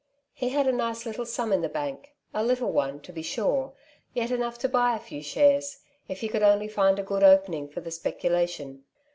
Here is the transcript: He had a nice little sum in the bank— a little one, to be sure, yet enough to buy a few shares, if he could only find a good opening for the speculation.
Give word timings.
He 0.33 0.49
had 0.49 0.65
a 0.65 0.71
nice 0.71 1.05
little 1.05 1.27
sum 1.27 1.53
in 1.53 1.61
the 1.61 1.69
bank— 1.69 2.15
a 2.33 2.43
little 2.43 2.71
one, 2.71 3.01
to 3.01 3.13
be 3.13 3.21
sure, 3.21 3.73
yet 4.15 4.31
enough 4.31 4.57
to 4.57 4.67
buy 4.67 4.95
a 4.95 4.99
few 4.99 5.21
shares, 5.21 5.77
if 6.07 6.21
he 6.21 6.27
could 6.27 6.41
only 6.41 6.67
find 6.67 6.97
a 6.97 7.03
good 7.03 7.21
opening 7.21 7.67
for 7.67 7.81
the 7.81 7.91
speculation. 7.91 8.83